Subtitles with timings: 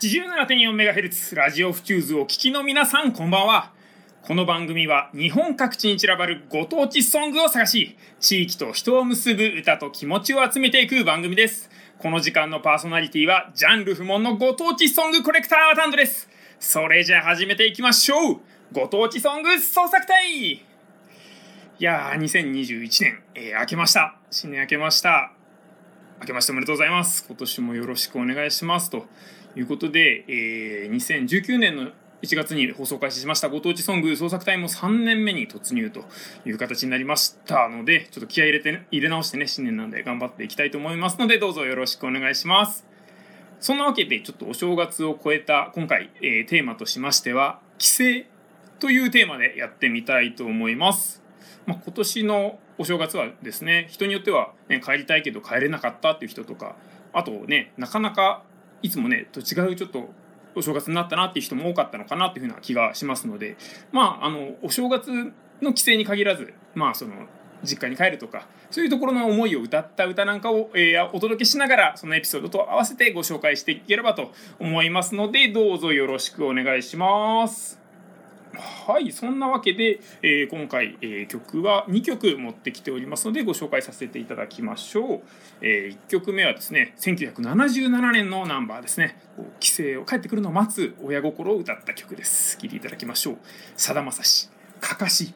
[0.00, 3.70] 87.4MHz ラジオフチューズをお聞きの皆さんこんばんは。
[4.22, 11.70] この番組は日本各地に散らばるご当地ソングを探し地域と人を結ぶ歌と気持ちを集めていく番組です。
[11.98, 16.28] この時間のパーソナリティはジャンル不問のご当地ソングコレクタータンドです。
[16.58, 18.40] それじゃあ始めていきましょう。
[18.72, 20.54] ご当地ソング捜索隊。
[20.54, 20.62] い
[21.78, 24.16] やー2021年、えー、明けました。
[24.30, 25.43] 新年明けました。
[26.20, 27.24] 明けましておめでとうございます。
[27.26, 28.88] 今年もよろしくお願いします。
[28.88, 29.06] と
[29.56, 31.90] いうことで、えー、2019年の
[32.22, 33.48] 1月に放送開始しました。
[33.48, 36.04] ご当地ソング創作隊も3年目に突入と
[36.46, 37.68] いう形になりました。
[37.68, 42.86] のでちょっと気合入れて入れ直してね新年なんで頑張っていきたいと思いますのでどうぞよろしくお願いします。
[43.60, 48.04] そんなわけでちょっとお正月を超えた今回、えー、テーマとしましては帰省
[48.78, 51.23] というテーマでやってみたいと思います。
[51.66, 56.76] まあ、今年のお正月はですね人によっては、ね、帰りたいけど帰れなかったっていう人とか
[57.12, 58.42] あとねなかなか
[58.82, 60.10] いつもねと違うちょっと
[60.56, 63.56] お正月になったなっていう人も多かったのかなっていうふうな気がしますので
[63.92, 65.10] まああのお正月
[65.62, 67.12] の帰省に限らずまあその
[67.64, 77.83] 実家に帰るとかそういうところの思いを歌った歌なんかを、えー、お届けしながらそのエピソードと合わせてご紹介していければと思いますのでどうぞよろしくお願いします。
[78.60, 85.22] はいそんなわけで、えー、今回、えー、曲は2曲持ってきておりますのでご紹介させていただきましょう、
[85.60, 89.18] えー、1曲目はですね1977年のナンバーですね。
[89.60, 92.56] 帰省を帰ってくるのを待つ親心を歌った曲です。
[92.58, 93.38] 聴いていただきましょう。
[93.76, 94.48] さだまさし
[94.80, 95.34] かかし。